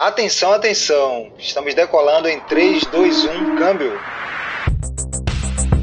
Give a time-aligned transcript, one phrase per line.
[0.00, 1.26] Atenção, atenção!
[1.40, 3.98] Estamos decolando em 3, 2, 1, câmbio.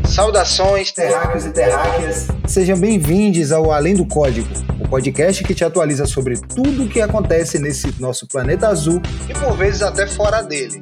[0.08, 2.28] Saudações, terráqueos e terráqueas.
[2.48, 4.48] Sejam bem-vindos ao Além do Código,
[4.80, 9.34] o podcast que te atualiza sobre tudo o que acontece nesse nosso planeta azul e
[9.34, 10.82] por vezes até fora dele.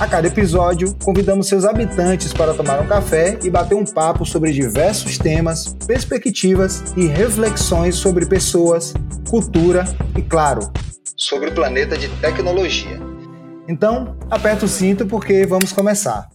[0.00, 4.50] A cada episódio, convidamos seus habitantes para tomar um café e bater um papo sobre
[4.50, 8.92] diversos temas, perspectivas e reflexões sobre pessoas,
[9.30, 9.84] cultura
[10.16, 10.68] e, claro,
[11.16, 13.00] sobre o planeta de tecnologia.
[13.66, 16.28] Então, aperta o cinto porque vamos começar.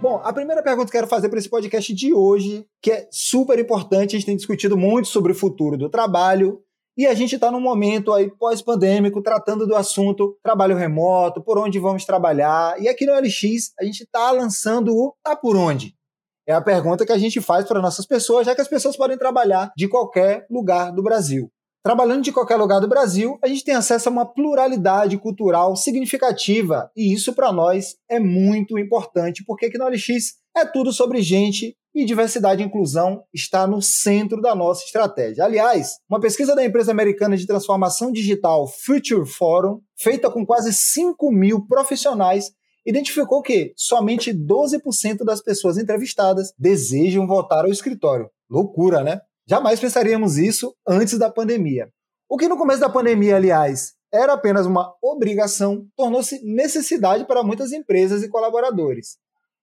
[0.00, 3.08] Bom, a primeira pergunta que eu quero fazer para esse podcast de hoje, que é
[3.10, 6.60] super importante, a gente tem discutido muito sobre o futuro do trabalho
[7.02, 11.80] e a gente está num momento aí pós-pandêmico tratando do assunto trabalho remoto, por onde
[11.80, 12.80] vamos trabalhar.
[12.80, 15.96] E aqui no LX a gente está lançando o Tá Por Onde?
[16.46, 19.18] É a pergunta que a gente faz para nossas pessoas, já que as pessoas podem
[19.18, 21.50] trabalhar de qualquer lugar do Brasil.
[21.84, 26.88] Trabalhando de qualquer lugar do Brasil, a gente tem acesso a uma pluralidade cultural significativa
[26.96, 31.76] e isso para nós é muito importante, porque aqui no LX é tudo sobre gente
[31.94, 35.44] e diversidade e inclusão está no centro da nossa estratégia.
[35.44, 41.30] Aliás, uma pesquisa da empresa americana de transformação digital Future Forum, feita com quase 5
[41.30, 42.50] mil profissionais,
[42.86, 48.28] identificou que somente 12% das pessoas entrevistadas desejam voltar ao escritório.
[48.50, 49.20] Loucura, né?
[49.46, 51.88] Jamais pensaríamos isso antes da pandemia.
[52.28, 57.72] O que no começo da pandemia, aliás, era apenas uma obrigação, tornou-se necessidade para muitas
[57.72, 59.16] empresas e colaboradores.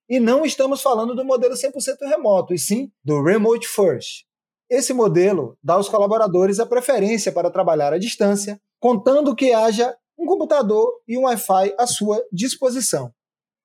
[0.09, 4.25] E não estamos falando do modelo 100% remoto, e sim do Remote First.
[4.69, 10.25] Esse modelo dá aos colaboradores a preferência para trabalhar à distância, contando que haja um
[10.25, 13.13] computador e um Wi-Fi à sua disposição.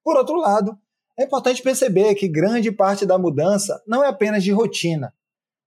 [0.03, 0.79] Por outro lado,
[1.19, 5.13] é importante perceber que grande parte da mudança não é apenas de rotina,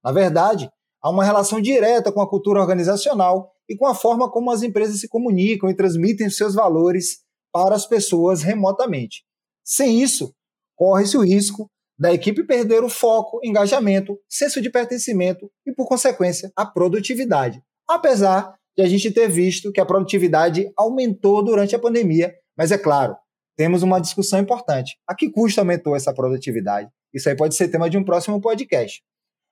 [0.07, 4.49] na verdade, há uma relação direta com a cultura organizacional e com a forma como
[4.51, 9.25] as empresas se comunicam e transmitem seus valores para as pessoas remotamente.
[9.65, 10.33] Sem isso,
[10.77, 16.51] corre-se o risco da equipe perder o foco, engajamento, senso de pertencimento e, por consequência,
[16.55, 17.61] a produtividade.
[17.89, 22.77] Apesar de a gente ter visto que a produtividade aumentou durante a pandemia, mas é
[22.77, 23.15] claro,
[23.57, 24.97] temos uma discussão importante.
[25.07, 26.87] A que custo aumentou essa produtividade?
[27.11, 29.01] Isso aí pode ser tema de um próximo podcast.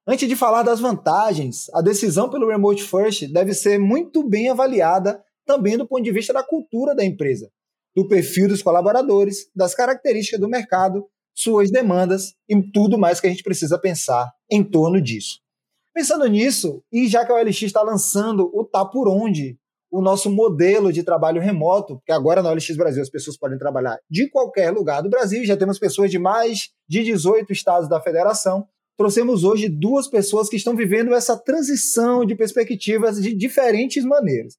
[0.07, 5.19] Antes de falar das vantagens, a decisão pelo Remote First deve ser muito bem avaliada
[5.47, 7.49] também do ponto de vista da cultura da empresa,
[7.95, 13.29] do perfil dos colaboradores, das características do mercado, suas demandas e tudo mais que a
[13.29, 15.40] gente precisa pensar em torno disso.
[15.94, 19.57] Pensando nisso, e já que a OLX está lançando o Tá Por Onde,
[19.91, 23.97] o nosso modelo de trabalho remoto, que agora na OLX Brasil as pessoas podem trabalhar
[24.09, 28.66] de qualquer lugar do Brasil, já temos pessoas de mais de 18 estados da federação,
[28.97, 34.56] trouxemos hoje duas pessoas que estão vivendo essa transição de perspectivas de diferentes maneiras.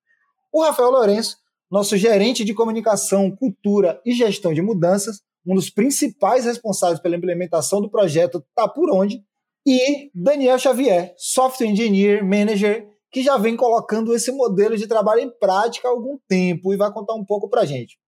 [0.52, 1.36] O Rafael Lourenço,
[1.70, 7.80] nosso gerente de comunicação, cultura e gestão de mudanças, um dos principais responsáveis pela implementação
[7.80, 9.22] do projeto Tá Por Onde,
[9.64, 15.30] e Daniel Xavier, software engineer, manager, que já vem colocando esse modelo de trabalho em
[15.30, 17.98] prática há algum tempo e vai contar um pouco para gente.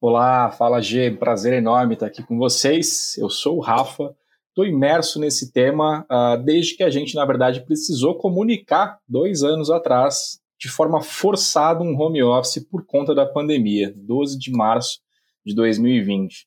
[0.00, 3.16] Olá, fala G, prazer enorme estar aqui com vocês.
[3.18, 4.14] Eu sou o Rafa,
[4.48, 9.70] estou imerso nesse tema uh, desde que a gente, na verdade, precisou comunicar dois anos
[9.70, 15.00] atrás, de forma forçada, um home office por conta da pandemia, 12 de março
[15.44, 16.46] de 2020.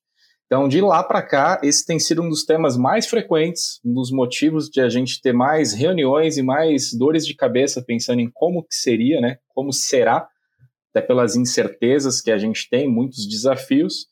[0.52, 4.12] Então, de lá para cá, esse tem sido um dos temas mais frequentes, um dos
[4.12, 8.64] motivos de a gente ter mais reuniões e mais dores de cabeça pensando em como
[8.64, 9.38] que seria, né?
[9.50, 10.28] Como será,
[10.90, 14.08] até pelas incertezas que a gente tem, muitos desafios.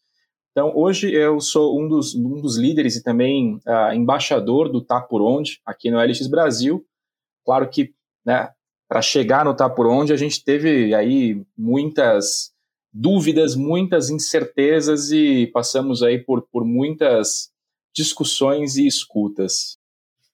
[0.51, 5.01] Então, hoje eu sou um dos, um dos líderes e também uh, embaixador do Tá
[5.01, 6.85] Por Onde, aqui no LX Brasil.
[7.43, 8.51] Claro que, né,
[8.87, 12.55] para chegar no Tá Por Onde, a gente teve aí muitas
[12.99, 17.51] dúvidas, muitas incertezas e passamos aí por, por muitas
[17.95, 19.77] discussões e escutas.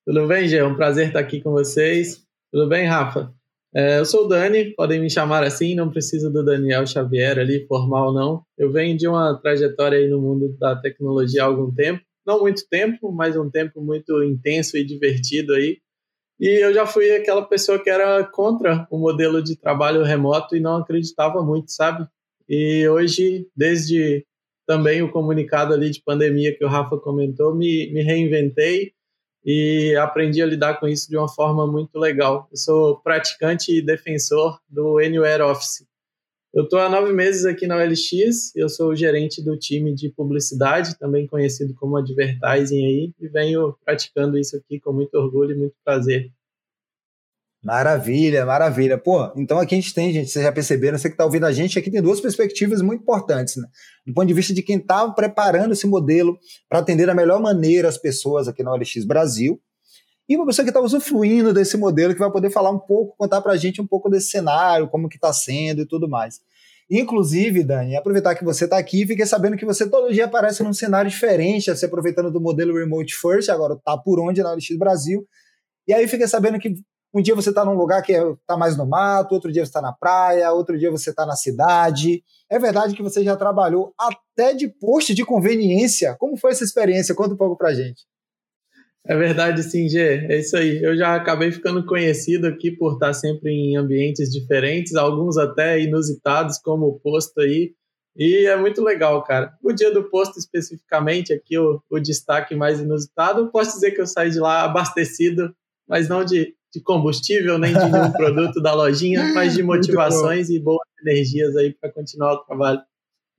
[0.06, 0.58] Tudo bem, Gê?
[0.58, 2.26] É um prazer estar aqui com vocês.
[2.52, 3.34] Tudo bem, Rafa?
[3.76, 7.66] É, eu sou o Dani, podem me chamar assim, não precisa do Daniel Xavier ali,
[7.68, 8.44] formal não.
[8.58, 12.68] Eu venho de uma trajetória aí no mundo da tecnologia há algum tempo, não muito
[12.70, 15.80] tempo, mas um tempo muito intenso e divertido aí.
[16.40, 20.60] E eu já fui aquela pessoa que era contra o modelo de trabalho remoto e
[20.60, 22.08] não acreditava muito, sabe?
[22.48, 24.26] E hoje, desde
[24.66, 28.94] também o comunicado ali de pandemia que o Rafa comentou, me, me reinventei
[29.46, 32.48] e aprendi a lidar com isso de uma forma muito legal.
[32.50, 35.86] Eu sou praticante e defensor do Anywhere Office.
[36.54, 40.98] Eu estou há nove meses aqui na OLX, eu sou gerente do time de publicidade,
[41.00, 45.74] também conhecido como advertising aí, e venho praticando isso aqui com muito orgulho e muito
[45.84, 46.32] prazer.
[47.64, 48.98] Maravilha, maravilha.
[48.98, 51.52] Pô, então aqui a gente tem, gente, vocês já perceberam, você que está ouvindo a
[51.54, 53.68] gente, aqui tem duas perspectivas muito importantes, né?
[54.06, 56.38] Do ponto de vista de quem está preparando esse modelo
[56.68, 59.62] para atender da melhor maneira as pessoas aqui na OLX Brasil,
[60.28, 63.42] e uma pessoa que está usufruindo desse modelo, que vai poder falar um pouco, contar
[63.42, 66.40] para a gente um pouco desse cenário, como que está sendo e tudo mais.
[66.90, 70.74] Inclusive, Dani, aproveitar que você está aqui, fiquei sabendo que você todo dia aparece num
[70.74, 75.26] cenário diferente, se aproveitando do modelo Remote First, agora está por onde na OLX Brasil,
[75.88, 76.74] e aí fiquei sabendo que
[77.14, 79.82] um dia você está num lugar que está mais no mato, outro dia você está
[79.82, 82.24] na praia, outro dia você está na cidade.
[82.50, 86.16] É verdade que você já trabalhou até de posto de conveniência.
[86.18, 87.14] Como foi essa experiência?
[87.14, 88.04] Conta um pouco para gente.
[89.06, 90.26] É verdade, sim, Gê.
[90.30, 90.82] É isso aí.
[90.82, 96.58] Eu já acabei ficando conhecido aqui por estar sempre em ambientes diferentes, alguns até inusitados,
[96.58, 97.74] como o posto aí.
[98.16, 99.54] E é muito legal, cara.
[99.62, 104.08] O dia do posto, especificamente, aqui o, o destaque mais inusitado, posso dizer que eu
[104.08, 105.54] saí de lá abastecido,
[105.88, 110.60] mas não de de combustível, nem de nenhum produto da lojinha, mas de motivações e
[110.60, 112.82] boas energias aí para continuar o trabalho.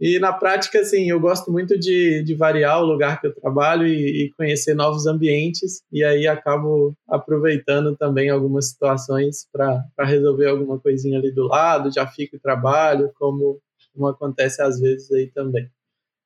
[0.00, 3.86] E na prática, assim, eu gosto muito de, de variar o lugar que eu trabalho
[3.86, 10.78] e, e, conhecer novos ambientes, e aí acabo aproveitando também algumas situações para resolver alguma
[10.78, 13.60] coisinha ali do lado, já fico e trabalho, como,
[13.94, 15.70] como acontece às vezes aí também.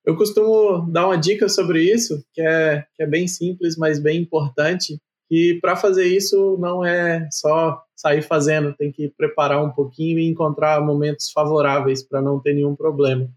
[0.04, 4.22] Eu costumo dar uma dica sobre isso, que é, que é bem simples, mas bem
[4.22, 4.98] importante,
[5.30, 10.28] e para fazer isso não é só sair fazendo, tem que preparar um pouquinho e
[10.28, 13.28] encontrar momentos favoráveis para não ter nenhum problema.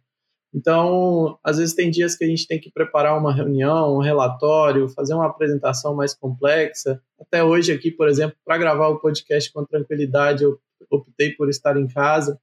[0.54, 4.90] Então, às vezes tem dias que a gente tem que preparar uma reunião, um relatório,
[4.90, 7.02] fazer uma apresentação mais complexa.
[7.20, 10.60] Até hoje aqui, por exemplo, para gravar o podcast com tranquilidade, eu
[10.90, 12.38] optei por estar em casa.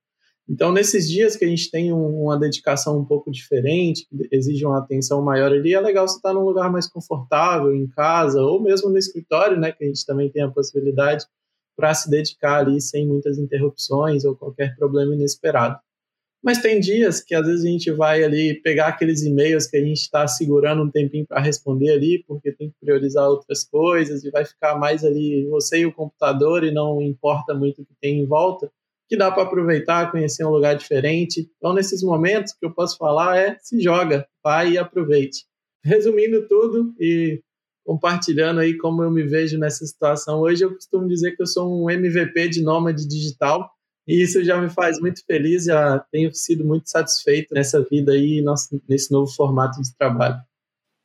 [0.48, 4.78] Então, nesses dias que a gente tem uma dedicação um pouco diferente, que exige uma
[4.78, 8.88] atenção maior ali, é legal você estar num lugar mais confortável, em casa, ou mesmo
[8.88, 11.26] no escritório, né, que a gente também tem a possibilidade
[11.76, 15.78] para se dedicar ali sem muitas interrupções ou qualquer problema inesperado.
[16.42, 19.84] Mas tem dias que às vezes a gente vai ali pegar aqueles e-mails que a
[19.84, 24.30] gente está segurando um tempinho para responder ali, porque tem que priorizar outras coisas e
[24.30, 28.20] vai ficar mais ali você e o computador e não importa muito o que tem
[28.20, 28.70] em volta
[29.08, 31.50] que dá para aproveitar, conhecer um lugar diferente.
[31.56, 35.46] Então, nesses momentos, o que eu posso falar é se joga, vai e aproveite.
[35.82, 37.40] Resumindo tudo e
[37.84, 41.82] compartilhando aí como eu me vejo nessa situação hoje, eu costumo dizer que eu sou
[41.82, 43.70] um MVP de nômade digital
[44.06, 48.44] e isso já me faz muito feliz, já tenho sido muito satisfeito nessa vida aí,
[48.86, 50.38] nesse novo formato de trabalho.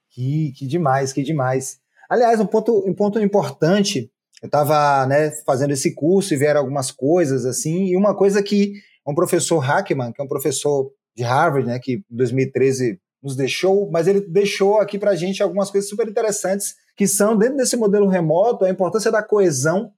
[0.10, 1.80] Que, que demais, que demais.
[2.10, 4.12] Aliás, um ponto, um ponto importante
[4.44, 8.74] eu estava né, fazendo esse curso e vieram algumas coisas assim, e uma coisa que
[9.08, 13.90] um professor Hackman, que é um professor de Harvard, né, que em 2013 nos deixou,
[13.90, 17.78] mas ele deixou aqui para a gente algumas coisas super interessantes, que são, dentro desse
[17.78, 19.92] modelo remoto, a importância da coesão,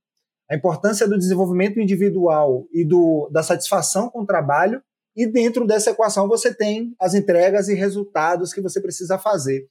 [0.47, 4.79] a importância do desenvolvimento individual e do, da satisfação com o trabalho,
[5.15, 9.65] e dentro dessa equação você tem as entregas e resultados que você precisa fazer.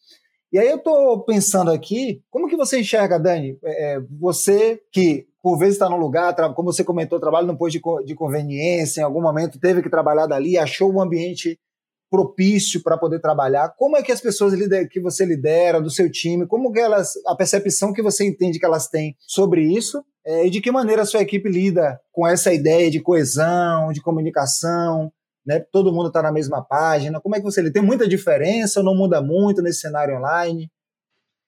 [0.55, 3.59] E aí eu estou pensando aqui, como que você enxerga, Dani?
[3.65, 7.73] É, é você que por vezes está num lugar, como você comentou, trabalha no posto
[7.73, 11.59] de, de conveniência, em algum momento teve que trabalhar dali, achou um ambiente
[12.09, 13.75] propício para poder trabalhar.
[13.77, 14.55] Como é que as pessoas
[14.93, 18.65] que você lidera, do seu time, como que elas, a percepção que você entende que
[18.65, 22.55] elas têm sobre isso é, e de que maneira a sua equipe lida com essa
[22.55, 25.13] ideia de coesão, de comunicação,
[25.47, 25.61] né?
[25.61, 27.21] Todo mundo está na mesma página.
[27.21, 27.71] Como é que você lê?
[27.71, 30.71] Tem muita diferença ou não muda muito nesse cenário online?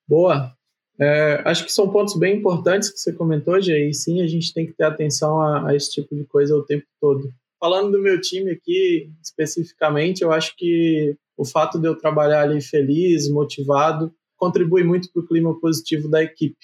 [0.08, 0.52] Boa.
[0.98, 4.52] É, acho que são pontos bem importantes que você comentou, Jay, e sim, a gente
[4.54, 7.30] tem que ter atenção a, a, esse tipo de coisa o tempo todo.
[7.60, 12.60] Falando do meu time aqui, especificamente, eu acho que o fato de eu trabalhar ali
[12.62, 16.56] feliz, motivado, contribui muito para o clima positivo da equipe.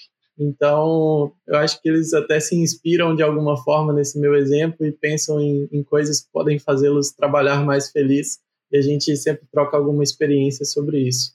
[0.43, 4.91] Então, eu acho que eles até se inspiram de alguma forma nesse meu exemplo e
[4.91, 8.39] pensam em, em coisas que podem fazê-los trabalhar mais feliz.
[8.71, 11.33] E a gente sempre troca alguma experiência sobre isso.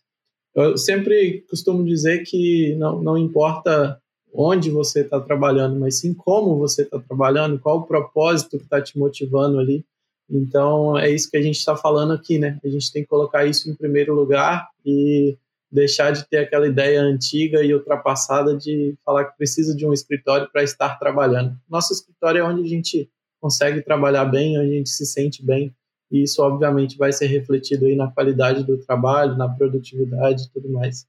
[0.55, 4.01] Eu sempre costumo dizer que não, não importa
[4.35, 8.81] onde você está trabalhando, mas sim como você está trabalhando, qual o propósito que está
[8.81, 9.85] te motivando ali.
[10.29, 12.59] Então, é isso que a gente está falando aqui, né?
[12.63, 15.39] A gente tem que colocar isso em primeiro lugar e
[15.71, 20.49] deixar de ter aquela ideia antiga e ultrapassada de falar que precisa de um escritório
[20.51, 21.57] para estar trabalhando.
[21.69, 23.11] Nosso escritório é onde a gente
[23.41, 25.75] consegue trabalhar bem, onde a gente se sente bem,
[26.11, 30.71] e isso obviamente vai ser refletido aí na qualidade do trabalho, na produtividade e tudo
[30.71, 31.07] mais.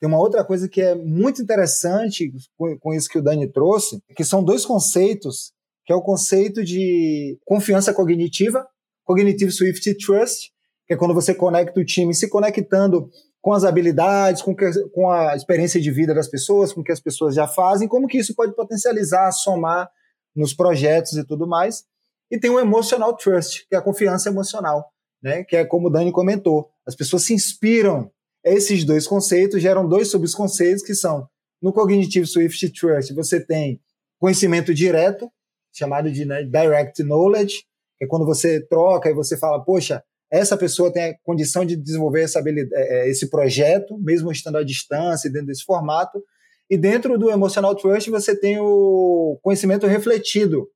[0.00, 4.24] Tem uma outra coisa que é muito interessante com isso que o Dani trouxe, que
[4.24, 5.52] são dois conceitos,
[5.84, 8.66] que é o conceito de confiança cognitiva
[9.04, 10.52] Cognitive Swift Trust,
[10.86, 15.10] que é quando você conecta o time se conectando com as habilidades, com, que, com
[15.10, 18.18] a experiência de vida das pessoas, com o que as pessoas já fazem, como que
[18.18, 19.90] isso pode potencializar, somar
[20.34, 21.84] nos projetos e tudo mais.
[22.30, 24.92] E tem o Emotional Trust, que é a confiança emocional,
[25.22, 25.42] né?
[25.42, 26.70] que é como o Dani comentou.
[26.86, 28.10] As pessoas se inspiram.
[28.44, 31.28] Esses dois conceitos geram dois subconceitos que são,
[31.60, 33.80] no Cognitive Swift Trust, você tem
[34.18, 35.30] conhecimento direto,
[35.72, 37.64] chamado de né, Direct Knowledge,
[37.98, 41.76] que é quando você troca e você fala, poxa, essa pessoa tem a condição de
[41.76, 46.22] desenvolver essa é, é, esse projeto, mesmo estando à distância, dentro desse formato.
[46.68, 50.68] E dentro do Emotional Trust, você tem o conhecimento refletido,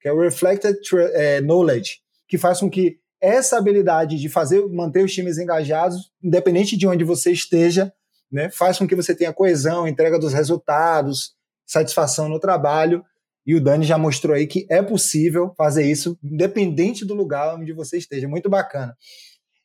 [0.00, 0.78] que é o Reflected
[1.14, 1.98] é, Knowledge,
[2.28, 7.04] que faz com que essa habilidade de fazer manter os times engajados, independente de onde
[7.04, 7.92] você esteja,
[8.30, 11.34] né, faz com que você tenha coesão, entrega dos resultados,
[11.66, 13.04] satisfação no trabalho.
[13.46, 17.72] E o Dani já mostrou aí que é possível fazer isso, independente do lugar onde
[17.72, 18.28] você esteja.
[18.28, 18.96] Muito bacana.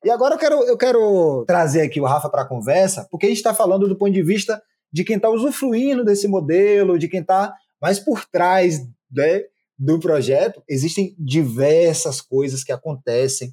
[0.04, 3.30] E agora eu quero, eu quero trazer aqui o Rafa para a conversa, porque a
[3.30, 4.62] gente está falando do ponto de vista
[4.94, 8.80] de quem está usufruindo desse modelo, de quem está mais por trás
[9.12, 9.42] né,
[9.78, 10.64] do projeto.
[10.70, 13.52] Existem diversas coisas que acontecem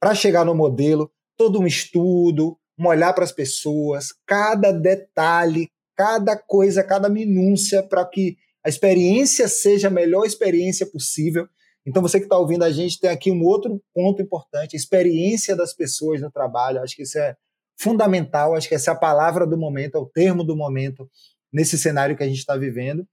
[0.00, 6.36] para chegar no modelo, todo um estudo, um olhar para as pessoas, cada detalhe, cada
[6.36, 11.48] coisa, cada minúcia para que a experiência seja a melhor experiência possível.
[11.86, 15.56] Então, você que está ouvindo a gente tem aqui um outro ponto importante: a experiência
[15.56, 16.82] das pessoas no trabalho.
[16.82, 17.36] Acho que isso é
[17.80, 21.08] fundamental, acho que essa é a palavra do momento, é o termo do momento
[21.52, 23.06] nesse cenário que a gente está vivendo.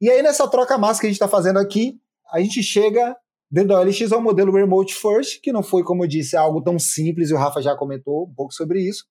[0.00, 1.94] E aí, nessa troca massa que a gente está fazendo aqui,
[2.32, 3.16] a gente chega
[3.50, 6.78] dentro da OLX ao modelo Remote First, que não foi, como eu disse, algo tão
[6.78, 9.04] simples, e o Rafa já comentou um pouco sobre isso.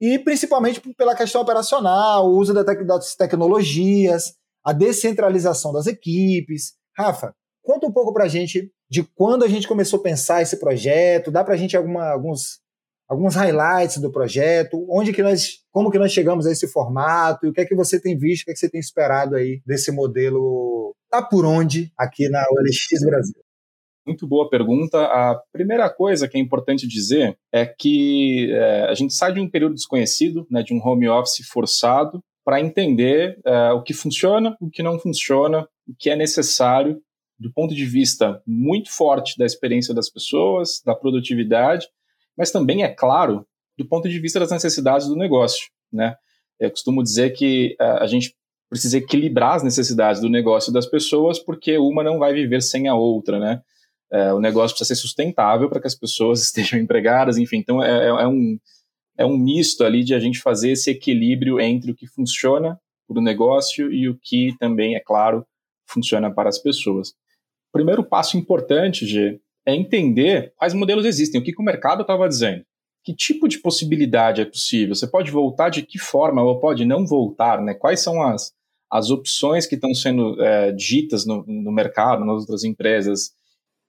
[0.00, 4.34] E principalmente pela questão operacional, o uso das tecnologias,
[4.64, 6.74] a descentralização das equipes.
[6.96, 10.58] Rafa, conta um pouco para a gente de quando a gente começou a pensar esse
[10.58, 12.60] projeto, dá para a gente alguma, alguns,
[13.08, 17.50] alguns highlights do projeto, onde que nós, como que nós chegamos a esse formato, e
[17.50, 19.60] o que é que você tem visto, o que é que você tem esperado aí
[19.66, 23.42] desse modelo, tá por onde aqui na OLX Brasil?
[24.06, 25.04] Muito boa pergunta.
[25.04, 29.50] A primeira coisa que é importante dizer é que é, a gente sai de um
[29.50, 34.70] período desconhecido, né, de um home office forçado, para entender uh, o que funciona, o
[34.70, 36.98] que não funciona, o que é necessário
[37.38, 41.86] do ponto de vista muito forte da experiência das pessoas, da produtividade,
[42.34, 45.68] mas também, é claro, do ponto de vista das necessidades do negócio.
[45.92, 46.16] Né?
[46.58, 48.34] Eu costumo dizer que uh, a gente
[48.70, 52.88] precisa equilibrar as necessidades do negócio e das pessoas, porque uma não vai viver sem
[52.88, 53.38] a outra.
[53.38, 53.60] Né?
[54.10, 57.58] Uh, o negócio precisa ser sustentável para que as pessoas estejam empregadas, enfim.
[57.58, 58.58] Então, é, é, é um
[59.18, 63.18] é um misto ali de a gente fazer esse equilíbrio entre o que funciona para
[63.18, 65.44] o negócio e o que também, é claro,
[65.86, 67.08] funciona para as pessoas.
[67.10, 72.02] O primeiro passo importante, G, é entender quais modelos existem, o que, que o mercado
[72.02, 72.64] estava dizendo.
[73.04, 74.94] Que tipo de possibilidade é possível?
[74.94, 77.60] Você pode voltar de que forma ou pode não voltar?
[77.60, 77.74] Né?
[77.74, 78.52] Quais são as,
[78.90, 83.32] as opções que estão sendo é, ditas no, no mercado, nas outras empresas?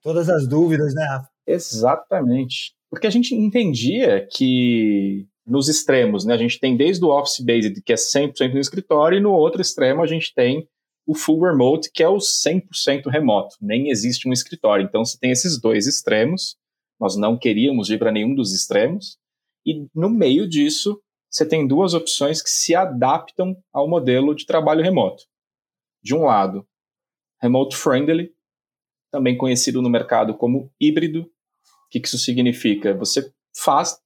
[0.01, 1.29] Todas as dúvidas, né, Rafa?
[1.45, 2.73] Exatamente.
[2.89, 7.81] Porque a gente entendia que nos extremos, né, a gente tem desde o Office Based,
[7.81, 10.67] que é 100% no escritório, e no outro extremo a gente tem
[11.05, 14.85] o Full Remote, que é o 100% remoto, nem existe um escritório.
[14.85, 16.55] Então você tem esses dois extremos,
[16.99, 19.17] nós não queríamos ir para nenhum dos extremos,
[19.65, 24.83] e no meio disso você tem duas opções que se adaptam ao modelo de trabalho
[24.83, 25.23] remoto.
[26.01, 26.67] De um lado,
[27.41, 28.31] remote friendly,
[29.11, 31.29] também conhecido no mercado como híbrido,
[31.89, 32.93] que, que isso significa?
[32.95, 33.99] Você faz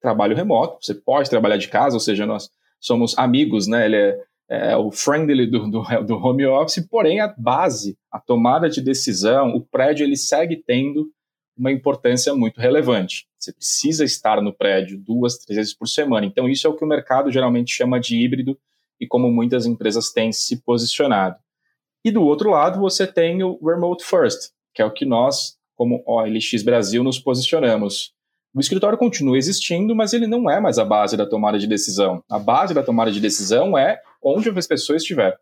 [0.00, 3.86] trabalho remoto, você pode trabalhar de casa, ou seja, nós somos amigos, né?
[3.86, 4.18] Ele é,
[4.48, 9.54] é o friendly do, do, do, home office, porém a base, a tomada de decisão,
[9.54, 11.10] o prédio ele segue tendo
[11.56, 13.26] uma importância muito relevante.
[13.38, 16.26] Você precisa estar no prédio duas, três vezes por semana.
[16.26, 18.58] Então isso é o que o mercado geralmente chama de híbrido
[19.00, 21.36] e como muitas empresas têm se posicionado.
[22.04, 26.02] E do outro lado você tem o remote first, que é o que nós como
[26.06, 28.12] OLX Brasil nos posicionamos.
[28.54, 32.24] O escritório continua existindo, mas ele não é mais a base da tomada de decisão.
[32.28, 35.38] A base da tomada de decisão é onde as pessoas estiver.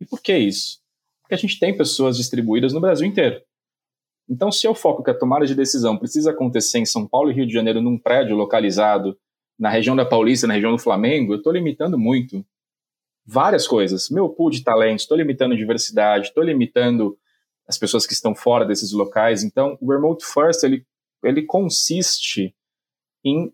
[0.00, 0.78] E por que isso?
[1.22, 3.40] Porque a gente tem pessoas distribuídas no Brasil inteiro.
[4.28, 7.34] Então, se eu foco que a tomada de decisão precisa acontecer em São Paulo e
[7.34, 9.16] Rio de Janeiro num prédio localizado
[9.58, 12.44] na região da Paulista, na região do Flamengo, eu estou limitando muito
[13.24, 14.10] várias coisas.
[14.10, 17.16] Meu pool de talentos, estou limitando diversidade, estou limitando
[17.68, 19.42] as pessoas que estão fora desses locais.
[19.42, 20.84] Então, o Remote First, ele,
[21.24, 22.54] ele consiste
[23.24, 23.52] em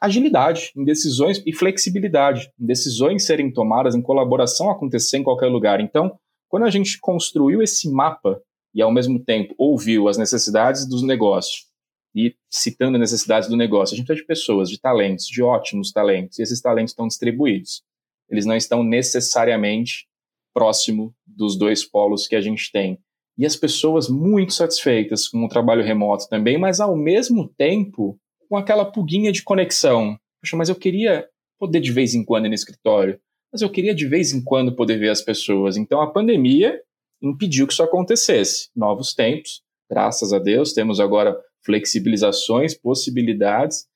[0.00, 5.80] agilidade, em decisões e flexibilidade, em decisões serem tomadas, em colaboração acontecer em qualquer lugar.
[5.80, 8.40] Então, quando a gente construiu esse mapa
[8.74, 11.66] e ao mesmo tempo ouviu as necessidades dos negócios
[12.14, 15.92] e citando as necessidades do negócio, a gente precisa de pessoas, de talentos, de ótimos
[15.92, 17.82] talentos, e esses talentos estão distribuídos.
[18.28, 20.06] Eles não estão necessariamente
[20.54, 22.98] próximo dos dois polos que a gente tem.
[23.38, 28.56] E as pessoas muito satisfeitas com o trabalho remoto também, mas ao mesmo tempo com
[28.56, 30.16] aquela puguinha de conexão.
[30.40, 31.26] Poxa, mas eu queria
[31.58, 33.18] poder de vez em quando ir no escritório,
[33.52, 35.76] mas eu queria de vez em quando poder ver as pessoas.
[35.76, 36.80] Então a pandemia
[37.22, 38.70] impediu que isso acontecesse.
[38.74, 43.86] Novos tempos, graças a Deus, temos agora flexibilizações, possibilidades.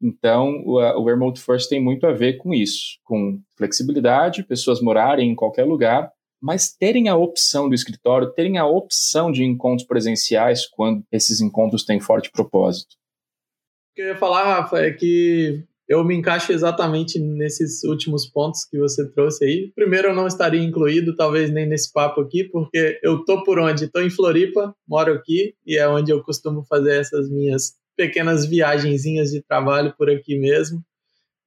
[0.00, 5.30] Então, o, o Remote First tem muito a ver com isso, com flexibilidade, pessoas morarem
[5.30, 10.66] em qualquer lugar, mas terem a opção do escritório, terem a opção de encontros presenciais
[10.66, 12.94] quando esses encontros têm forte propósito.
[13.92, 18.64] O que eu ia falar, Rafa, é que eu me encaixo exatamente nesses últimos pontos
[18.64, 19.72] que você trouxe aí.
[19.74, 23.86] Primeiro, eu não estaria incluído, talvez nem nesse papo aqui, porque eu tô por onde?
[23.86, 29.30] Estou em Floripa, moro aqui, e é onde eu costumo fazer essas minhas pequenas viagenzinhas
[29.30, 30.84] de trabalho por aqui mesmo.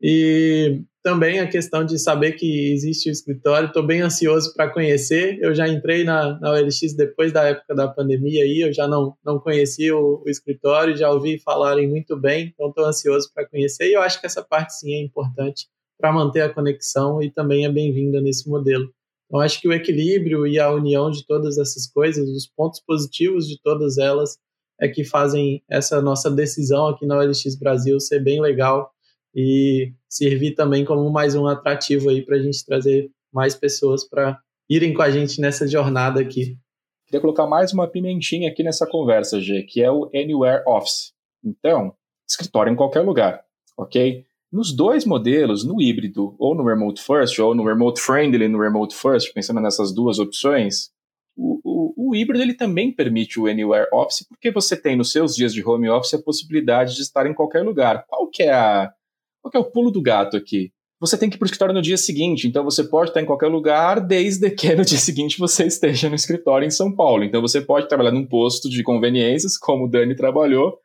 [0.01, 5.37] E também a questão de saber que existe o escritório, estou bem ansioso para conhecer.
[5.41, 9.15] Eu já entrei na, na OLX depois da época da pandemia aí, eu já não,
[9.23, 13.89] não conhecia o, o escritório, já ouvi falarem muito bem, então estou ansioso para conhecer.
[13.89, 15.67] E eu acho que essa parte sim é importante
[15.99, 18.91] para manter a conexão e também é bem-vinda nesse modelo.
[19.25, 23.47] Então acho que o equilíbrio e a união de todas essas coisas, os pontos positivos
[23.47, 24.37] de todas elas,
[24.79, 28.91] é que fazem essa nossa decisão aqui na OLX Brasil ser bem legal
[29.35, 34.39] e servir também como mais um atrativo aí para a gente trazer mais pessoas para
[34.69, 36.57] irem com a gente nessa jornada aqui.
[37.05, 41.13] Queria colocar mais uma pimentinha aqui nessa conversa, G, que é o Anywhere Office.
[41.43, 41.93] Então,
[42.27, 43.43] escritório em qualquer lugar,
[43.77, 44.25] ok?
[44.51, 48.95] Nos dois modelos, no híbrido, ou no Remote First, ou no Remote Friendly no Remote
[48.95, 50.89] First, pensando nessas duas opções,
[51.35, 55.35] o, o, o, híbrido ele também permite o Anywhere Office, porque você tem nos seus
[55.35, 58.05] dias de home office a possibilidade de estar em qualquer lugar.
[58.07, 58.93] Qual que é a,
[59.41, 60.71] qual é o pulo do gato aqui?
[60.99, 63.25] Você tem que ir para o escritório no dia seguinte, então você pode estar em
[63.25, 67.23] qualquer lugar, desde que no dia seguinte você esteja no escritório em São Paulo.
[67.23, 70.77] Então você pode trabalhar num posto de conveniências, como o Dani trabalhou,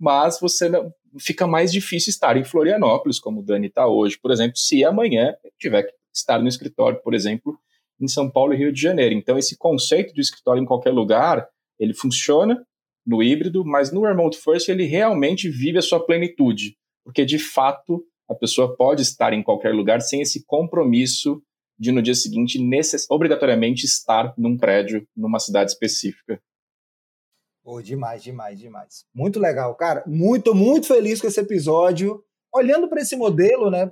[0.00, 4.30] mas você não, fica mais difícil estar em Florianópolis, como o Dani está hoje, por
[4.30, 7.58] exemplo, se amanhã tiver que estar no escritório, por exemplo,
[8.00, 9.14] em São Paulo e Rio de Janeiro.
[9.14, 11.46] Então esse conceito de escritório em qualquer lugar,
[11.78, 12.64] ele funciona
[13.06, 16.74] no híbrido, mas no remote first ele realmente vive a sua plenitude
[17.08, 21.42] porque de fato a pessoa pode estar em qualquer lugar sem esse compromisso
[21.78, 23.06] de no dia seguinte necess...
[23.08, 26.38] obrigatoriamente estar num prédio numa cidade específica.
[27.64, 29.06] Oh, demais, demais, demais.
[29.14, 30.04] Muito legal, cara.
[30.06, 32.22] Muito, muito feliz com esse episódio.
[32.54, 33.90] Olhando para esse modelo, né,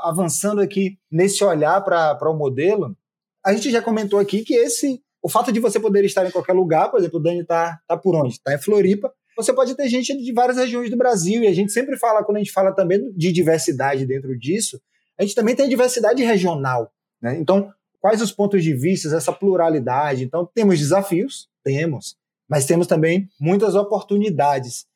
[0.00, 2.94] avançando aqui nesse olhar para o modelo,
[3.42, 6.52] a gente já comentou aqui que esse, o fato de você poder estar em qualquer
[6.52, 8.34] lugar, por exemplo, o Dani está tá por onde?
[8.34, 11.70] Está em Floripa, você pode ter gente de várias regiões do Brasil, e a gente
[11.70, 14.80] sempre fala, quando a gente fala também de diversidade dentro disso,
[15.16, 16.92] a gente também tem diversidade regional.
[17.22, 17.38] Né?
[17.38, 20.24] Então, quais os pontos de vista, essa pluralidade?
[20.24, 22.16] Então, temos desafios, temos,
[22.48, 24.86] mas temos também muitas oportunidades.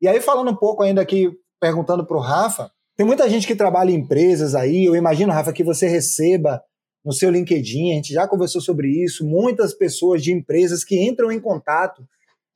[0.00, 3.56] E aí, falando um pouco ainda aqui, perguntando para o Rafa, tem muita gente que
[3.56, 6.62] trabalha em empresas aí, eu imagino, Rafa, que você receba
[7.04, 11.32] no seu LinkedIn, a gente já conversou sobre isso, muitas pessoas de empresas que entram
[11.32, 12.06] em contato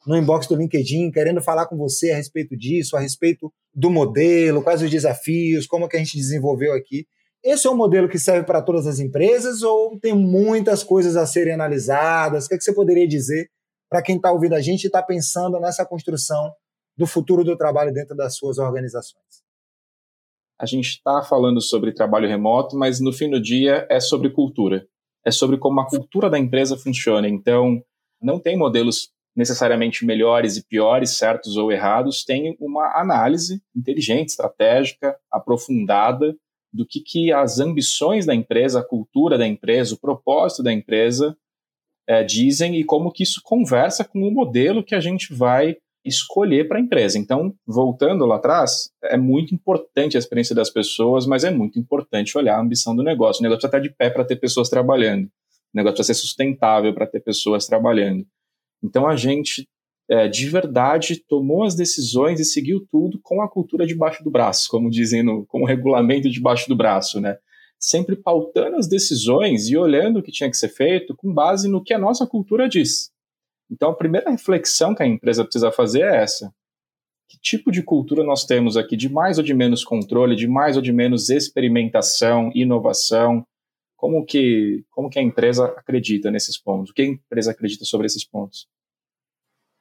[0.07, 4.63] no inbox do LinkedIn, querendo falar com você a respeito disso, a respeito do modelo,
[4.63, 7.07] quais os desafios, como que a gente desenvolveu aqui.
[7.43, 11.27] Esse é um modelo que serve para todas as empresas ou tem muitas coisas a
[11.27, 12.45] serem analisadas?
[12.45, 13.51] O que, é que você poderia dizer
[13.89, 16.53] para quem está ouvindo a gente e está pensando nessa construção
[16.97, 19.43] do futuro do trabalho dentro das suas organizações?
[20.59, 24.87] A gente está falando sobre trabalho remoto, mas no fim do dia é sobre cultura.
[25.27, 27.29] É sobre como a cultura da empresa funciona.
[27.29, 27.83] Então,
[28.21, 35.17] não tem modelos necessariamente melhores e piores, certos ou errados, tem uma análise inteligente, estratégica,
[35.31, 36.37] aprofundada
[36.73, 41.37] do que, que as ambições da empresa, a cultura da empresa, o propósito da empresa
[42.07, 46.67] é, dizem e como que isso conversa com o modelo que a gente vai escolher
[46.67, 47.19] para a empresa.
[47.19, 52.37] Então, voltando lá atrás, é muito importante a experiência das pessoas, mas é muito importante
[52.37, 53.41] olhar a ambição do negócio.
[53.41, 55.27] O negócio precisa estar de pé para ter pessoas trabalhando.
[55.27, 58.27] O negócio precisa ser sustentável para ter pessoas trabalhando.
[58.83, 59.69] Então a gente
[60.11, 64.69] é, de verdade tomou as decisões e seguiu tudo com a cultura debaixo do braço,
[64.69, 67.39] como dizem no, com o regulamento debaixo do braço, né?
[67.79, 71.83] Sempre pautando as decisões e olhando o que tinha que ser feito com base no
[71.83, 73.11] que a nossa cultura diz.
[73.71, 76.53] Então a primeira reflexão que a empresa precisa fazer é essa:
[77.29, 80.77] que tipo de cultura nós temos aqui de mais ou de menos controle, de mais
[80.77, 83.47] ou de menos experimentação, inovação?
[84.03, 86.91] Como que, como que a empresa acredita nesses pontos?
[86.91, 88.67] O que a empresa acredita sobre esses pontos?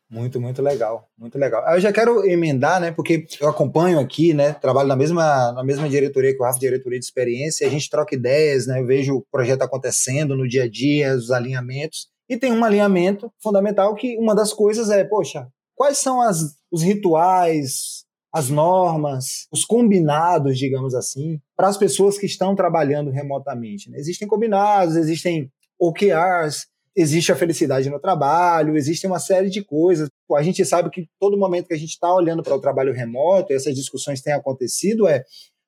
[0.08, 1.68] Muito, muito legal, muito legal.
[1.74, 5.90] Eu já quero emendar, né, porque eu acompanho aqui, né, trabalho na mesma, na mesma
[5.90, 9.26] diretoria que o Rafa, diretoria de experiência, a gente troca ideias, né, eu vejo o
[9.32, 14.36] projeto acontecendo no dia a dia, os alinhamentos, e tem um alinhamento fundamental que uma
[14.36, 21.40] das coisas é, poxa, quais são as, os rituais, as normas, os combinados, digamos assim,
[21.56, 23.90] para as pessoas que estão trabalhando remotamente.
[23.90, 24.00] Né?
[24.00, 30.10] Existem combinados, existem OKRs, existe a felicidade no trabalho, existe uma série de coisas.
[30.34, 33.54] A gente sabe que todo momento que a gente está olhando para o trabalho remoto,
[33.54, 35.26] essas discussões têm acontecido, é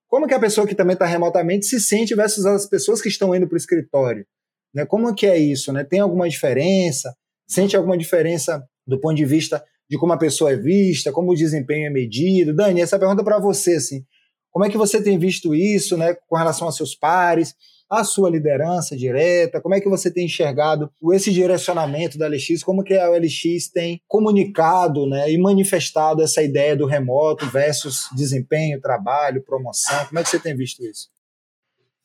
[0.07, 3.35] como que a pessoa que também está remotamente se sente versus as pessoas que estão
[3.35, 4.25] indo para o escritório.
[4.73, 4.85] Né?
[4.85, 5.73] Como que é isso?
[5.73, 5.83] Né?
[5.83, 7.13] Tem alguma diferença?
[7.47, 11.35] Sente alguma diferença do ponto de vista de como a pessoa é vista, como o
[11.35, 12.51] desempenho é medido?
[12.51, 14.03] Dani, essa pergunta é para você, assim,
[14.49, 17.53] como é que você tem visto isso né, com relação aos seus pares?
[17.89, 19.61] a sua liderança direta?
[19.61, 22.63] Como é que você tem enxergado esse direcionamento da LX?
[22.63, 28.81] Como que a LX tem comunicado né, e manifestado essa ideia do remoto versus desempenho,
[28.81, 30.07] trabalho, promoção?
[30.07, 31.09] Como é que você tem visto isso?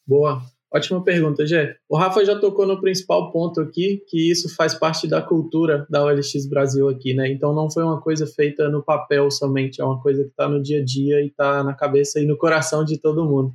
[0.07, 0.43] Boa.
[0.71, 1.77] Ótima pergunta, Gé.
[1.89, 6.05] O Rafa já tocou no principal ponto aqui, que isso faz parte da cultura da
[6.05, 7.31] OLX Brasil aqui, né?
[7.31, 10.63] Então não foi uma coisa feita no papel somente, é uma coisa que está no
[10.63, 13.55] dia a dia e está na cabeça e no coração de todo mundo.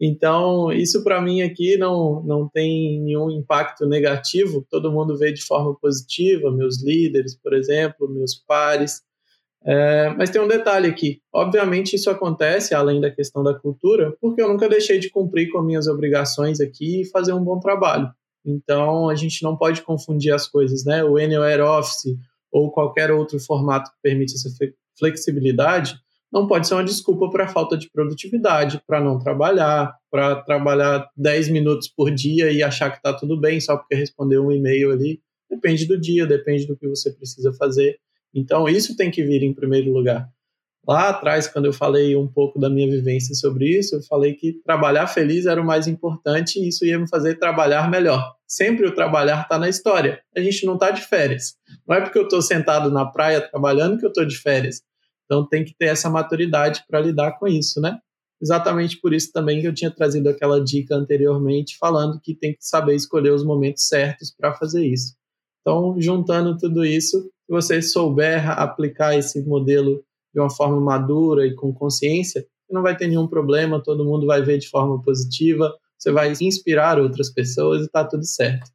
[0.00, 5.42] Então, isso para mim aqui não, não tem nenhum impacto negativo, todo mundo vê de
[5.42, 9.02] forma positiva, meus líderes, por exemplo, meus pares.
[9.66, 14.40] É, mas tem um detalhe aqui: obviamente, isso acontece, além da questão da cultura, porque
[14.40, 18.08] eu nunca deixei de cumprir com minhas obrigações aqui e fazer um bom trabalho.
[18.44, 21.02] Então, a gente não pode confundir as coisas, né?
[21.02, 22.16] O Anywhere Office
[22.52, 24.48] ou qualquer outro formato que permite essa
[24.96, 25.96] flexibilidade
[26.32, 31.48] não pode ser uma desculpa para falta de produtividade, para não trabalhar, para trabalhar 10
[31.48, 35.20] minutos por dia e achar que está tudo bem só porque respondeu um e-mail ali.
[35.50, 37.98] Depende do dia, depende do que você precisa fazer.
[38.34, 40.28] Então, isso tem que vir em primeiro lugar.
[40.86, 44.52] Lá atrás, quando eu falei um pouco da minha vivência sobre isso, eu falei que
[44.64, 48.36] trabalhar feliz era o mais importante e isso ia me fazer trabalhar melhor.
[48.46, 50.22] Sempre o trabalhar está na história.
[50.36, 51.56] A gente não está de férias.
[51.88, 54.80] Não é porque eu estou sentado na praia trabalhando que eu estou de férias.
[55.24, 57.98] Então tem que ter essa maturidade para lidar com isso, né?
[58.40, 62.64] Exatamente por isso também que eu tinha trazido aquela dica anteriormente, falando que tem que
[62.64, 65.16] saber escolher os momentos certos para fazer isso.
[65.62, 70.04] Então, juntando tudo isso, se você souber aplicar esse modelo
[70.34, 74.42] de uma forma madura e com consciência, não vai ter nenhum problema, todo mundo vai
[74.42, 78.70] ver de forma positiva, você vai inspirar outras pessoas e está tudo certo.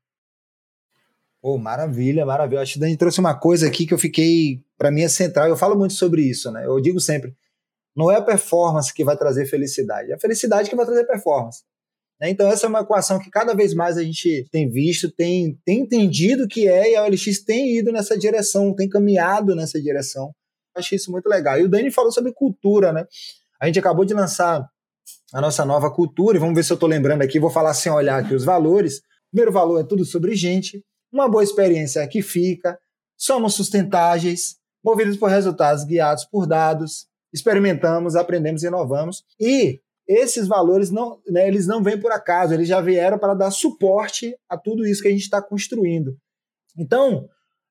[1.44, 2.62] Oh, maravilha, maravilha.
[2.62, 5.48] Acho que Dani trouxe uma coisa aqui que eu fiquei, para mim, é central.
[5.48, 6.66] Eu falo muito sobre isso, né?
[6.66, 7.36] Eu digo sempre:
[7.96, 11.64] não é a performance que vai trazer felicidade, é a felicidade que vai trazer performance.
[12.22, 12.30] Né?
[12.30, 15.80] Então, essa é uma equação que cada vez mais a gente tem visto, tem, tem
[15.80, 20.32] entendido que é, e a OLX tem ido nessa direção, tem caminhado nessa direção.
[20.76, 21.60] Acho isso muito legal.
[21.60, 23.06] E o Dani falou sobre cultura, né?
[23.60, 24.66] A gente acabou de lançar
[25.34, 27.92] a nossa nova cultura, e vamos ver se eu estou lembrando aqui, vou falar sem
[27.92, 29.02] olhar aqui os valores.
[29.32, 30.84] Primeiro valor é tudo sobre gente.
[31.12, 32.78] Uma boa experiência que fica,
[33.18, 39.24] somos sustentáveis, movidos por resultados guiados por dados, experimentamos, aprendemos e inovamos.
[39.40, 39.80] E
[40.12, 44.36] esses valores não, né, eles não vêm por acaso, eles já vieram para dar suporte
[44.50, 46.18] a tudo isso que a gente está construindo.
[46.78, 47.28] Então,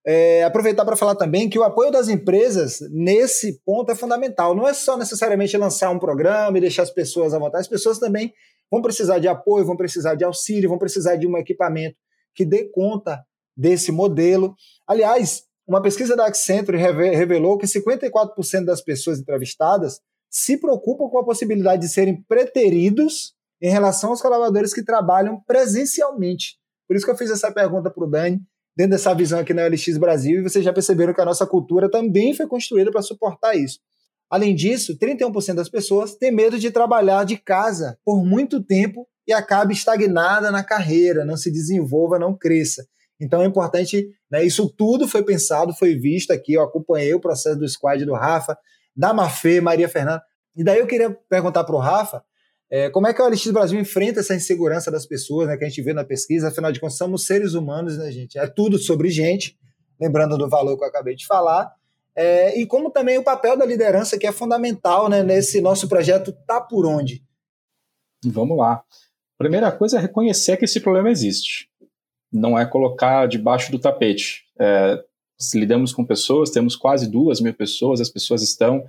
[0.06, 4.54] é, aproveitar para falar também que o apoio das empresas nesse ponto é fundamental.
[4.54, 7.98] Não é só necessariamente lançar um programa e deixar as pessoas à vontade, as pessoas
[7.98, 8.32] também
[8.70, 11.96] vão precisar de apoio, vão precisar de auxílio, vão precisar de um equipamento
[12.34, 13.22] que dê conta
[13.56, 14.54] desse modelo.
[14.86, 20.00] Aliás, uma pesquisa da Accenture revelou que 54% das pessoas entrevistadas
[20.30, 26.56] se preocupam com a possibilidade de serem preteridos em relação aos colaboradores que trabalham presencialmente.
[26.86, 28.40] Por isso que eu fiz essa pergunta para o Dani,
[28.76, 31.90] dentro dessa visão aqui na LX Brasil, e vocês já perceberam que a nossa cultura
[31.90, 33.80] também foi construída para suportar isso.
[34.30, 39.32] Além disso, 31% das pessoas têm medo de trabalhar de casa por muito tempo e
[39.32, 42.86] acabe estagnada na carreira, não se desenvolva, não cresça.
[43.20, 47.58] Então é importante, né, isso tudo foi pensado, foi visto aqui, eu acompanhei o processo
[47.58, 48.56] do squad do Rafa,
[48.96, 50.22] da Mafê, Maria Fernanda.
[50.56, 52.22] E daí eu queria perguntar para o Rafa
[52.70, 55.68] é, como é que o LX Brasil enfrenta essa insegurança das pessoas, né, que a
[55.68, 58.38] gente vê na pesquisa, afinal de contas, somos seres humanos, né, gente?
[58.38, 59.58] É tudo sobre gente,
[60.00, 61.72] lembrando do valor que eu acabei de falar.
[62.14, 66.32] É, e como também o papel da liderança, que é fundamental né, nesse nosso projeto
[66.46, 67.24] Tá Por Onde.
[68.24, 68.84] Vamos lá.
[69.36, 71.70] Primeira coisa é reconhecer que esse problema existe
[72.32, 74.44] não é colocar debaixo do tapete.
[74.58, 75.02] É,
[75.54, 78.82] lidamos com pessoas, temos quase duas mil pessoas, as pessoas estão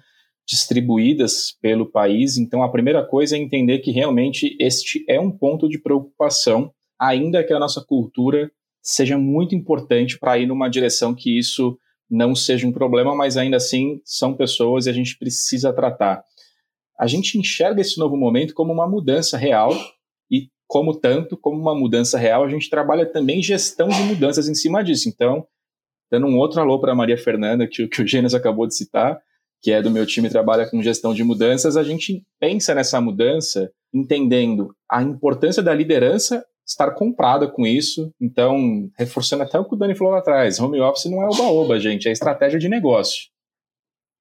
[0.47, 5.69] distribuídas pelo país, então a primeira coisa é entender que realmente este é um ponto
[5.69, 11.37] de preocupação, ainda que a nossa cultura seja muito importante para ir numa direção que
[11.37, 11.77] isso
[12.09, 16.23] não seja um problema, mas ainda assim são pessoas e a gente precisa tratar.
[16.99, 19.71] A gente enxerga esse novo momento como uma mudança real
[20.29, 24.53] e, como tanto, como uma mudança real, a gente trabalha também gestão de mudanças em
[24.53, 25.07] cima disso.
[25.07, 25.47] Então,
[26.11, 29.19] dando um outro alô para Maria Fernanda, que, que o Gênesis acabou de citar,
[29.61, 33.71] que é do meu time trabalha com gestão de mudanças, a gente pensa nessa mudança
[33.93, 38.13] entendendo a importância da liderança estar comprada com isso.
[38.19, 41.79] Então, reforçando até o que o Dani falou lá atrás, home office não é oba-oba,
[41.79, 43.29] gente, é estratégia de negócio.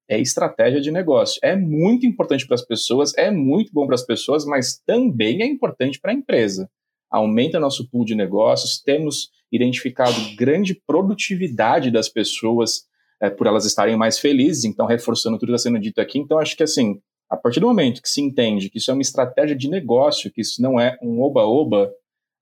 [0.09, 1.38] É estratégia de negócio.
[1.42, 5.46] É muito importante para as pessoas, é muito bom para as pessoas, mas também é
[5.46, 6.68] importante para a empresa.
[7.11, 12.83] Aumenta nosso pool de negócios, temos identificado grande produtividade das pessoas
[13.20, 16.18] é, por elas estarem mais felizes, então reforçando tudo que está sendo dito aqui.
[16.18, 19.03] Então, acho que assim, a partir do momento que se entende que isso é uma
[19.03, 21.92] estratégia de negócio, que isso não é um oba-oba,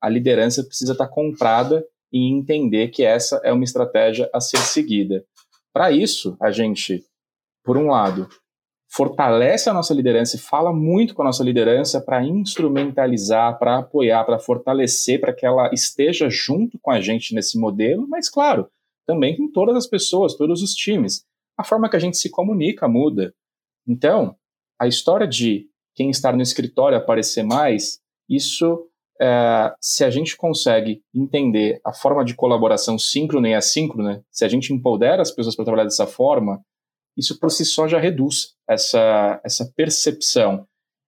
[0.01, 5.25] a liderança precisa estar comprada e entender que essa é uma estratégia a ser seguida.
[5.73, 7.05] Para isso, a gente,
[7.65, 8.29] por um lado,
[8.91, 14.25] fortalece a nossa liderança e fala muito com a nossa liderança para instrumentalizar, para apoiar,
[14.25, 18.69] para fortalecer, para que ela esteja junto com a gente nesse modelo, mas, claro,
[19.07, 21.25] também com todas as pessoas, todos os times.
[21.57, 23.35] A forma que a gente se comunica muda.
[23.87, 24.35] Então,
[24.81, 28.89] a história de quem estar no escritório aparecer mais, isso
[29.21, 34.49] é, se a gente consegue entender a forma de colaboração síncrona e assíncrona, se a
[34.49, 36.63] gente empodera as pessoas para trabalhar dessa forma,
[37.17, 40.67] isso por si só já reduz essa, essa percepção.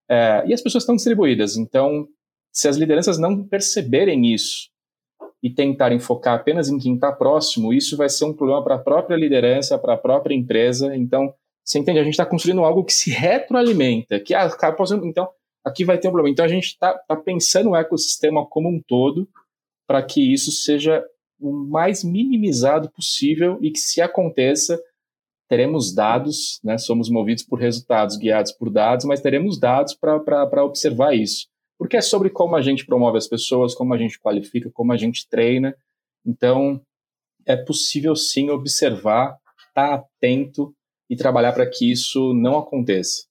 [0.08, 2.08] É, e as pessoas estão distribuídas, então,
[2.52, 4.70] se as lideranças não perceberem isso
[5.42, 8.78] e tentarem focar apenas em quem está próximo, isso vai ser um problema para a
[8.78, 10.94] própria liderança, para a própria empresa.
[10.96, 11.32] Então,
[11.64, 12.00] você entende?
[12.00, 14.50] A gente está construindo algo que se retroalimenta, que ah,
[15.04, 15.28] então
[15.64, 16.32] aqui vai ter um problema.
[16.32, 19.28] Então a gente está tá pensando o ecossistema como um todo
[19.86, 21.04] para que isso seja
[21.38, 24.80] o mais minimizado possível e que se aconteça
[25.50, 26.78] teremos dados, né?
[26.78, 31.48] Somos movidos por resultados, guiados por dados, mas teremos dados para observar isso.
[31.76, 34.96] Porque é sobre como a gente promove as pessoas, como a gente qualifica, como a
[34.96, 35.74] gente treina.
[36.24, 36.80] Então,
[37.44, 39.36] é possível sim observar,
[39.68, 40.72] estar tá atento
[41.10, 43.24] e trabalhar para que isso não aconteça.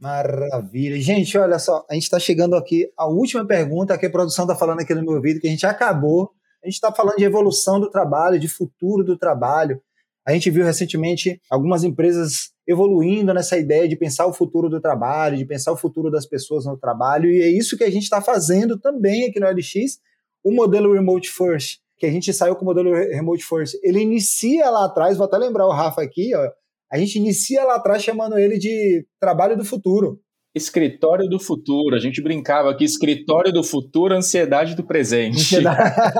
[0.00, 1.00] Maravilha.
[1.00, 4.56] Gente, olha só, a gente está chegando aqui à última pergunta que a produção está
[4.56, 6.32] falando aqui no meu vídeo, que a gente acabou.
[6.64, 9.80] A gente está falando de evolução do trabalho, de futuro do trabalho.
[10.26, 15.36] A gente viu recentemente algumas empresas evoluindo nessa ideia de pensar o futuro do trabalho,
[15.36, 18.20] de pensar o futuro das pessoas no trabalho, e é isso que a gente está
[18.20, 19.98] fazendo também aqui no LX.
[20.44, 24.70] O modelo Remote First, que a gente saiu com o modelo Remote First, ele inicia
[24.70, 26.48] lá atrás, vou até lembrar o Rafa aqui, ó,
[26.92, 30.20] a gente inicia lá atrás chamando ele de trabalho do futuro.
[30.54, 31.96] Escritório do futuro.
[31.96, 35.56] A gente brincava aqui, escritório do futuro, ansiedade do presente.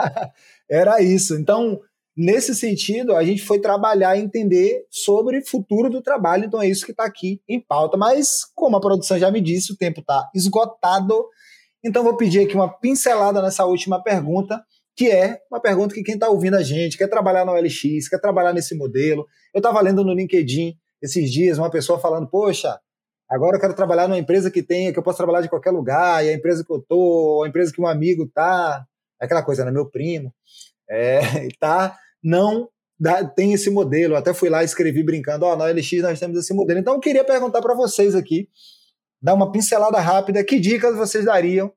[0.71, 1.35] Era isso.
[1.35, 1.79] Então,
[2.17, 6.45] nesse sentido, a gente foi trabalhar e entender sobre futuro do trabalho.
[6.45, 7.97] Então, é isso que está aqui em pauta.
[7.97, 11.27] Mas, como a produção já me disse, o tempo está esgotado.
[11.85, 14.63] Então, vou pedir aqui uma pincelada nessa última pergunta
[14.95, 18.21] que é uma pergunta que quem está ouvindo a gente quer trabalhar no LX, quer
[18.21, 19.27] trabalhar nesse modelo.
[19.55, 22.79] Eu estava lendo no LinkedIn esses dias uma pessoa falando, poxa,
[23.29, 26.25] agora eu quero trabalhar numa empresa que tenha, que eu posso trabalhar de qualquer lugar,
[26.25, 28.85] e a empresa que eu tô, a empresa que um amigo tá,
[29.19, 30.33] aquela coisa, né, meu primo,
[30.93, 32.69] é, tá, não
[33.01, 34.15] dá, tem esse modelo.
[34.15, 36.79] Eu até fui lá e escrevi brincando, ó, oh, no LX nós temos esse modelo.
[36.79, 38.49] Então eu queria perguntar para vocês aqui,
[39.21, 41.73] dar uma pincelada rápida, que dicas vocês dariam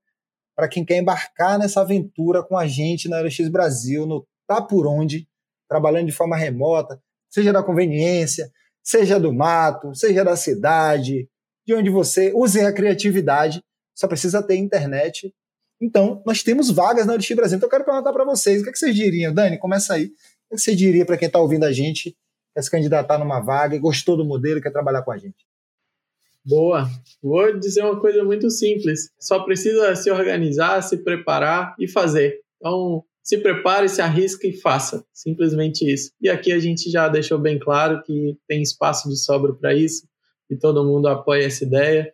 [0.56, 4.88] para quem quer embarcar nessa aventura com a gente na LX Brasil, no Tá Por
[4.88, 5.28] Onde,
[5.67, 8.49] trabalhando de forma remota, seja da conveniência,
[8.84, 11.28] seja do mato, seja da cidade,
[11.65, 13.62] de onde você use a criatividade,
[13.95, 15.34] só precisa ter internet.
[15.81, 17.57] Então, nós temos vagas na LX Brasil.
[17.57, 19.33] Então, eu quero perguntar para vocês, o que, é que vocês diriam?
[19.33, 20.11] Dani, começa aí.
[20.49, 22.15] O que você diria para quem está ouvindo a gente,
[22.53, 25.45] quer se candidatar numa vaga, gostou do modelo quer trabalhar com a gente?
[26.45, 26.88] Boa.
[27.21, 29.09] Vou dizer uma coisa muito simples.
[29.19, 32.39] Só precisa se organizar, se preparar e fazer.
[32.57, 35.03] Então, se prepare, se arrisque e faça.
[35.11, 36.11] Simplesmente isso.
[36.21, 40.07] E aqui a gente já deixou bem claro que tem espaço de sobra para isso
[40.47, 42.13] e todo mundo apoia essa ideia.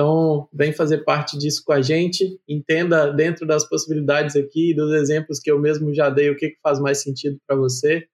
[0.00, 2.40] Então, vem fazer parte disso com a gente.
[2.48, 6.60] Entenda dentro das possibilidades aqui, dos exemplos que eu mesmo já dei, o que, que
[6.62, 8.06] faz mais sentido para você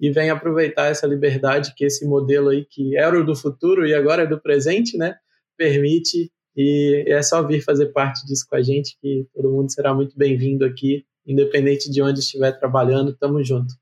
[0.00, 3.92] e vem aproveitar essa liberdade que esse modelo aí, que era o do futuro e
[3.92, 5.16] agora é do presente, né,
[5.56, 6.30] permite.
[6.56, 10.16] E é só vir fazer parte disso com a gente, que todo mundo será muito
[10.16, 13.74] bem-vindo aqui, independente de onde estiver trabalhando, tamo junto.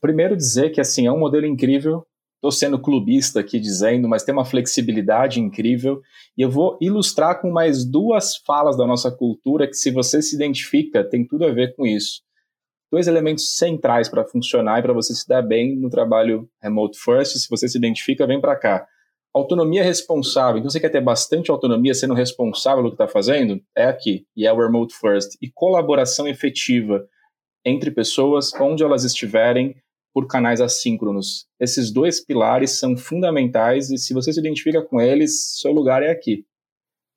[0.00, 2.06] Primeiro dizer que assim é um modelo incrível.
[2.36, 6.00] Estou sendo clubista aqui dizendo, mas tem uma flexibilidade incrível.
[6.36, 10.36] E eu vou ilustrar com mais duas falas da nossa cultura que, se você se
[10.36, 12.22] identifica, tem tudo a ver com isso.
[12.92, 17.36] dois elementos centrais para funcionar e para você se dar bem no trabalho remote first.
[17.38, 18.86] Se você se identifica, vem para cá.
[19.34, 20.58] Autonomia responsável.
[20.58, 23.60] Então, você quer ter bastante autonomia sendo responsável pelo que está fazendo?
[23.76, 24.24] É aqui.
[24.36, 25.36] E é o remote first.
[25.42, 27.04] E colaboração efetiva
[27.64, 29.74] entre pessoas, onde elas estiverem,
[30.16, 31.44] por canais assíncronos.
[31.60, 36.10] Esses dois pilares são fundamentais e se você se identifica com eles, seu lugar é
[36.10, 36.46] aqui.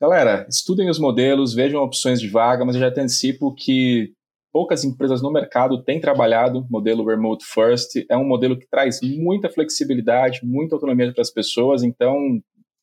[0.02, 4.12] Galera, estudem os modelos, vejam opções de vaga, mas eu já te antecipo que
[4.52, 8.06] poucas empresas no mercado têm trabalhado modelo remote first.
[8.10, 11.84] É um modelo que traz muita flexibilidade, muita autonomia para as pessoas.
[11.84, 12.18] Então,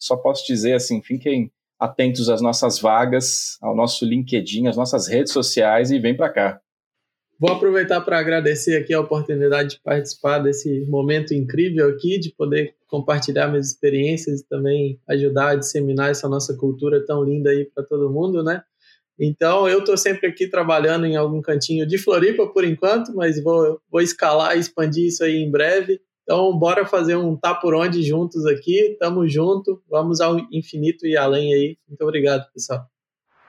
[0.01, 5.31] só posso dizer assim, fiquem atentos às nossas vagas, ao nosso LinkedIn, às nossas redes
[5.31, 6.61] sociais e vem para cá.
[7.39, 12.75] Vou aproveitar para agradecer aqui a oportunidade de participar desse momento incrível aqui, de poder
[12.89, 17.85] compartilhar minhas experiências e também ajudar a disseminar essa nossa cultura tão linda aí para
[17.85, 18.63] todo mundo, né?
[19.19, 23.81] Então, eu estou sempre aqui trabalhando em algum cantinho de Floripa por enquanto, mas vou,
[23.91, 26.01] vou escalar e expandir isso aí em breve.
[26.23, 28.97] Então, bora fazer um tá por onde juntos aqui.
[28.99, 31.77] Tamo junto, vamos ao infinito e além aí.
[31.87, 32.87] Muito obrigado, pessoal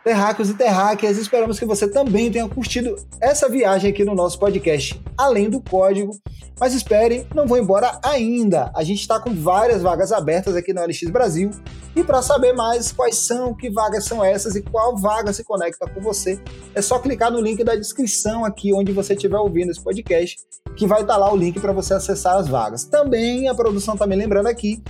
[0.08, 1.18] terráqueos e terráqueas.
[1.18, 6.18] Esperamos que você também tenha curtido essa viagem aqui no nosso podcast, além do código.
[6.58, 8.72] Mas espere, não vou embora ainda.
[8.74, 11.52] A gente está com várias vagas abertas aqui no LX Brasil.
[11.94, 15.86] E para saber mais quais são, que vagas são essas e qual vaga se conecta
[15.90, 16.40] com você,
[16.74, 20.38] é só clicar no link da descrição aqui onde você estiver ouvindo esse podcast,
[20.78, 22.86] que vai estar tá lá o link para você acessar as vagas.
[22.86, 24.82] Também a produção está me lembrando aqui,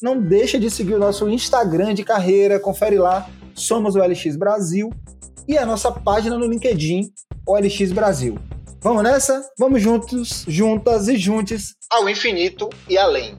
[0.00, 4.90] não deixa de seguir o nosso Instagram de carreira, confere lá somos o LX Brasil
[5.46, 7.12] e a nossa página no LinkedIn,
[7.46, 8.38] OLX Brasil.
[8.80, 9.48] Vamos nessa?
[9.58, 13.38] Vamos juntos, juntas e juntos ao infinito e além.